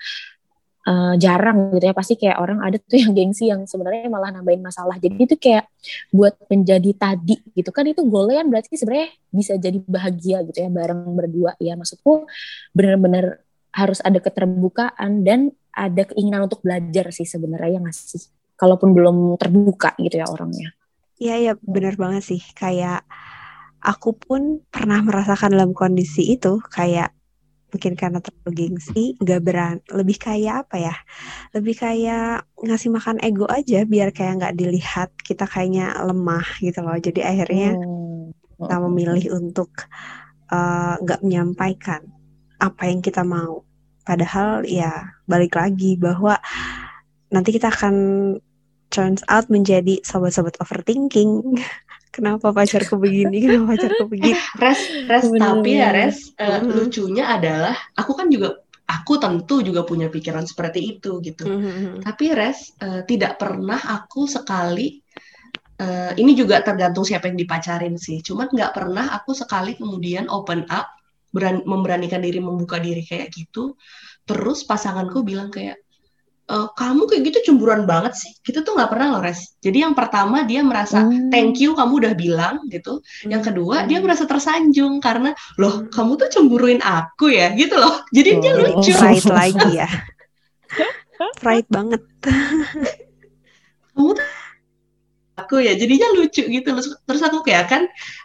[0.85, 1.93] uh, jarang gitu ya.
[1.97, 4.95] Pasti kayak orang ada tuh yang gengsi yang sebenarnya malah nambahin masalah.
[5.01, 5.65] Jadi itu kayak
[6.13, 7.89] buat menjadi tadi gitu kan.
[7.89, 11.57] Itu goalnya kan berarti sebenarnya bisa jadi bahagia gitu ya bareng berdua.
[11.57, 12.29] Ya maksudku
[12.77, 13.41] bener-bener
[13.73, 19.93] harus ada keterbukaan dan ada keinginan untuk belajar sih sebenarnya yang ngasih kalaupun belum terbuka
[20.01, 20.73] gitu ya orangnya
[21.17, 22.41] Iya, iya benar banget sih.
[22.53, 23.01] Kayak
[23.81, 27.13] aku pun pernah merasakan dalam kondisi itu kayak
[27.67, 30.95] mungkin karena terlalu gengsi, gak berani, lebih kayak apa ya?
[31.51, 36.95] Lebih kayak ngasih makan ego aja biar kayak nggak dilihat kita kayaknya lemah gitu loh.
[36.95, 38.31] Jadi akhirnya hmm.
[38.61, 39.69] kita memilih untuk
[40.53, 42.01] eh, nggak uh, menyampaikan
[42.57, 43.67] apa yang kita mau.
[44.07, 46.39] Padahal ya balik lagi bahwa
[47.27, 47.95] nanti kita akan
[48.89, 51.59] turns out menjadi sobat-sobat overthinking.
[52.15, 53.45] Kenapa pacarku begini?
[53.45, 54.41] Kenapa pacarku begitu?
[54.57, 56.71] Res, res tapi ya res, uh, mm-hmm.
[56.73, 58.57] lucunya adalah aku kan juga
[58.89, 61.45] aku tentu juga punya pikiran seperti itu gitu.
[61.45, 62.01] Mm-hmm.
[62.01, 64.97] Tapi res uh, tidak pernah aku sekali
[65.77, 68.25] uh, ini juga tergantung siapa yang dipacarin sih.
[68.25, 70.89] Cuman nggak pernah aku sekali kemudian open up,
[71.29, 73.77] beran, memberanikan diri membuka diri kayak gitu.
[74.27, 75.86] Terus pasanganku bilang kayak
[76.47, 78.31] uh, kamu kayak gitu cemburuan banget sih.
[78.43, 81.29] Gitu tuh nggak pernah loh res jadi yang pertama dia merasa hmm.
[81.29, 82.99] thank you kamu udah bilang gitu.
[83.03, 83.29] Hmm.
[83.37, 85.91] yang kedua dia merasa tersanjung karena loh hmm.
[85.91, 87.53] kamu tuh cemburuin aku ya?
[87.53, 88.03] Gitu loh.
[88.11, 88.91] Jadi oh, dia lucu.
[88.95, 89.89] pride lagi ya.
[91.41, 92.01] Pride banget.
[93.93, 94.27] Kamu tuh
[95.37, 96.69] aku ya jadinya lucu gitu
[97.05, 97.83] terus aku kayak kan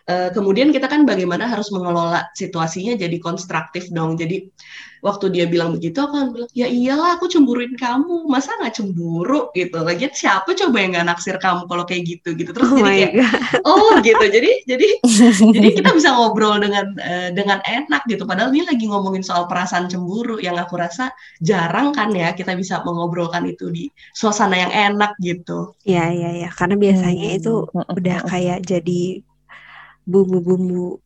[0.09, 4.17] uh, kemudian kita kan bagaimana harus mengelola situasinya jadi konstruktif dong.
[4.17, 4.49] Jadi
[5.03, 8.31] waktu dia bilang begitu aku kan bilang ya iyalah aku cemburuin kamu.
[8.31, 9.51] Masa nggak cemburu?
[9.53, 9.75] Gitu.
[9.75, 12.55] Lagi siapa coba yang nggak naksir kamu kalau kayak gitu gitu.
[12.55, 13.43] Terus oh jadi kayak God.
[13.67, 14.25] oh gitu.
[14.31, 14.88] Jadi jadi
[15.59, 18.23] jadi kita bisa ngobrol dengan uh, dengan enak gitu.
[18.25, 21.11] Padahal ini lagi ngomongin soal perasaan cemburu yang aku rasa
[21.43, 25.75] jarang kan ya kita bisa mengobrolkan itu di suasana yang enak gitu.
[25.83, 27.38] Ya ya ya karena biasanya hmm.
[27.42, 29.27] itu udah kayak jadi
[30.07, 30.98] bumbu-bumbu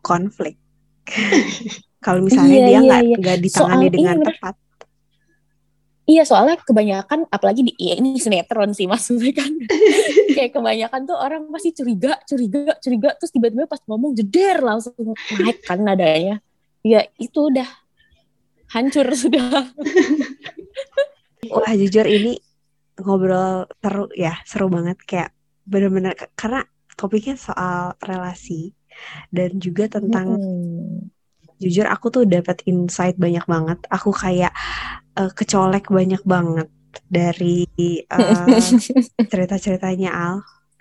[0.00, 0.56] konflik
[1.98, 3.36] kalau misalnya iya, dia nggak iya, iya.
[3.42, 4.54] ditangani Soal dengan tepat.
[6.08, 9.52] Iya soalnya kebanyakan apalagi di ya ini sinetron sih maksudnya kan.
[10.36, 14.96] Kayak kebanyakan tuh orang pasti curiga curiga curiga terus tiba-tiba pas ngomong jeder langsung
[15.36, 16.40] naik kan nadanya.
[16.80, 17.68] Ya itu udah
[18.72, 19.68] hancur sudah.
[21.52, 22.40] Wah jujur ini
[22.96, 24.96] ngobrol seru ya seru banget.
[25.04, 25.36] Kayak
[25.68, 26.64] bener-bener karena
[26.96, 28.72] topiknya soal relasi
[29.28, 31.17] dan juga tentang hmm
[31.58, 34.54] jujur aku tuh dapat insight banyak banget aku kayak
[35.18, 36.70] uh, kecolek banyak banget
[37.06, 37.66] dari
[38.08, 38.58] uh,
[39.30, 40.36] cerita-ceritanya Al.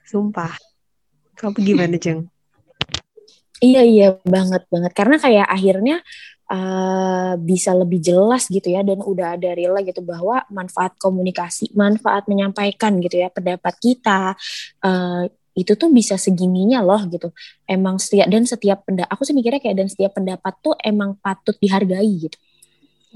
[0.08, 0.56] Sumpah.
[1.36, 2.32] Kamu gimana, Jeng?
[3.58, 5.98] Iya iya banget banget karena kayak akhirnya
[6.46, 12.30] uh, bisa lebih jelas gitu ya dan udah ada real gitu bahwa manfaat komunikasi, manfaat
[12.30, 14.38] menyampaikan gitu ya pendapat kita
[14.86, 15.26] uh,
[15.58, 17.34] itu tuh bisa segininya loh gitu.
[17.66, 21.58] Emang setiap dan setiap pendapat aku sih mikirnya kayak dan setiap pendapat tuh emang patut
[21.58, 22.38] dihargai gitu.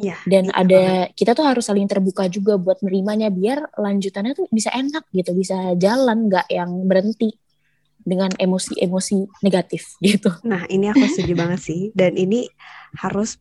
[0.01, 4.49] Ya, dan gitu ada kita tuh harus saling terbuka juga buat menerimanya biar lanjutannya tuh
[4.49, 7.37] bisa enak gitu, bisa jalan nggak yang berhenti
[8.01, 10.33] dengan emosi-emosi negatif gitu.
[10.45, 11.81] Nah, ini aku setuju banget sih.
[11.93, 12.49] Dan ini
[12.97, 13.37] harus,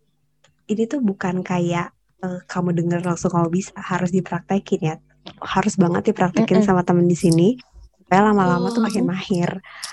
[0.68, 4.96] ini tuh bukan kayak eh, kamu dengar langsung kamu bisa, harus dipraktekin ya.
[5.40, 6.68] Harus banget dipraktekin Mm-mm.
[6.68, 7.56] sama temen di sini.
[8.10, 9.12] Supaya lama-lama tuh makin Mm-mm.
[9.14, 9.50] mahir.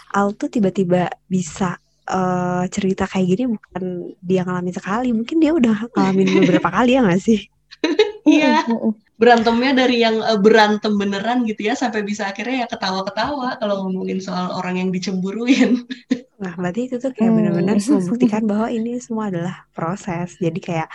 [0.10, 1.78] Al tuh tiba-tiba bisa
[2.10, 3.84] eh, cerita kayak gini bukan
[4.18, 7.40] dia ngalamin sekali, mungkin dia udah ngalamin beberapa kali ya gak sih?
[8.28, 8.68] Iya.
[8.68, 8.92] Mm-mm.
[9.18, 14.20] berantemnya dari yang eh, berantem beneran gitu ya sampai bisa akhirnya ya ketawa-ketawa kalau ngomongin
[14.22, 15.86] soal orang yang dicemburuin.
[16.38, 17.38] Nah, berarti itu tuh kayak Hmm.
[17.42, 20.38] benar-benar membuktikan bahwa ini semua adalah proses.
[20.38, 20.86] Jadi kayak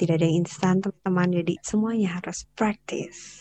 [0.00, 1.28] tidak ada yang instan, teman-teman.
[1.44, 3.37] Jadi semuanya harus practice.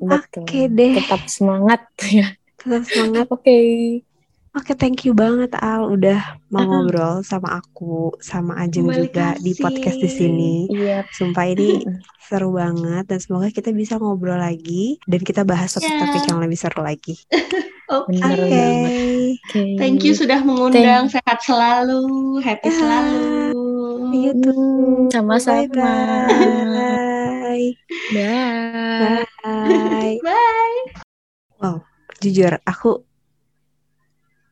[0.00, 0.42] Betul.
[0.42, 0.96] Oke deh.
[0.96, 2.32] Tetap semangat ya.
[2.56, 3.26] Tetap semangat.
[3.34, 3.58] Oke.
[4.50, 9.54] Oke, thank you banget Al udah mau ngobrol sama aku, sama Ajeng Terima juga di
[9.54, 9.62] kasih.
[9.62, 10.54] podcast di sini.
[10.66, 11.06] Iya.
[11.14, 11.86] Sumpah ini
[12.20, 16.28] seru banget dan semoga kita bisa ngobrol lagi dan kita bahas topik-topik Ya.
[16.34, 17.14] yang lebih seru lagi.
[17.94, 18.18] Oke.
[18.18, 18.26] Oke.
[18.26, 19.38] banget.
[19.38, 19.62] Oke.
[19.78, 21.06] Thank you sudah mengundang.
[21.06, 22.02] Sehat selalu,
[22.42, 23.22] happy Ah, selalu.
[24.10, 24.50] You too.
[24.50, 25.94] Hmm, Sama-sama.
[27.50, 27.70] Bye-bye.
[28.14, 29.22] Dah.
[29.42, 30.18] Bye.
[30.26, 30.82] Bye.
[31.60, 31.76] Wow,
[32.22, 33.02] jujur aku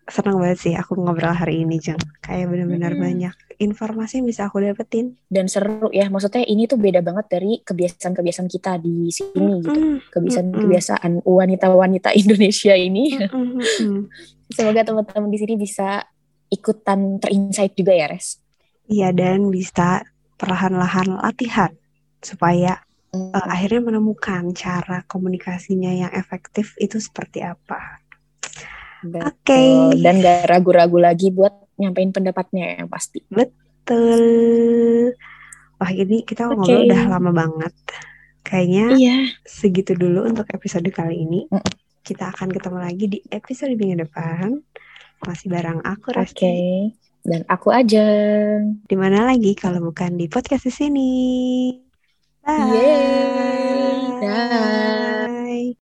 [0.08, 2.00] senang banget sih aku ngobrol hari ini, Jeng.
[2.24, 3.04] Kayak benar-benar Mm-mm.
[3.06, 5.14] banyak informasi yang bisa aku dapetin.
[5.28, 6.08] Dan seru ya.
[6.10, 9.78] Maksudnya ini tuh beda banget dari kebiasaan-kebiasaan kita di sini gitu.
[9.78, 13.14] Mm, Kebiasaan-kebiasaan wanita-wanita Indonesia ini.
[14.56, 16.02] Semoga teman-teman di sini bisa
[16.48, 18.40] ikutan terinsight juga ya, Res.
[18.88, 20.00] Iya, dan bisa
[20.40, 21.76] perlahan-lahan latihan
[22.24, 28.04] supaya Eh, akhirnya menemukan cara komunikasinya yang efektif itu seperti apa.
[29.24, 29.96] Oke.
[29.96, 33.24] Dan gak ragu-ragu lagi buat nyampein pendapatnya yang pasti.
[33.32, 34.22] Betul.
[35.78, 36.60] Wah, ini kita Oke.
[36.60, 37.74] ngobrol udah lama banget.
[38.44, 39.18] Kayaknya Iya.
[39.46, 41.48] segitu dulu untuk episode kali ini.
[41.48, 41.72] Mm-mm.
[42.04, 44.52] Kita akan ketemu lagi di episode minggu depan.
[45.24, 46.18] Masih bareng aku, Oke.
[46.20, 46.56] Resti.
[47.24, 48.04] Dan aku aja.
[48.84, 51.08] Di mana lagi kalau bukan di podcast di sini.
[52.48, 52.56] Bye.
[52.56, 54.20] Yeay.
[54.20, 55.28] Dah.
[55.28, 55.76] Bye.